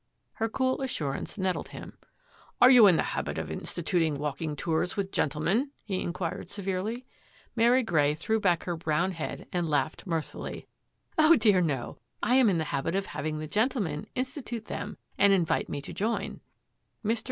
Her 0.33 0.49
cool 0.49 0.81
assurance 0.81 1.37
nettled 1.37 1.67
him." 1.67 1.95
Are 2.59 2.71
you 2.71 2.87
in 2.87 2.95
the 2.95 3.03
habit 3.13 3.37
of 3.37 3.51
instituting 3.51 4.17
walking 4.17 4.55
tours 4.55 4.97
with 4.97 5.11
gen 5.11 5.29
tlemen?" 5.29 5.69
he 5.83 6.01
inquired 6.01 6.49
severely. 6.49 7.05
Mary 7.55 7.83
Grey 7.83 8.15
threw 8.15 8.39
back 8.39 8.63
her 8.63 8.75
brown 8.75 9.11
head 9.11 9.47
and 9.53 9.69
laughed 9.69 10.07
mirthfully." 10.07 10.65
Oh, 11.19 11.35
dear, 11.35 11.61
no! 11.61 11.99
I 12.23 12.33
am 12.33 12.49
in 12.49 12.57
the 12.57 12.63
habit 12.73 12.95
of 12.95 13.05
having 13.13 13.37
the 13.37 13.47
gentlemen 13.47 14.07
institute 14.15 14.65
them 14.65 14.97
and 15.19 15.33
invite 15.33 15.69
me 15.69 15.83
to 15.83 15.93
jom." 15.93 16.41
Mr. 17.05 17.19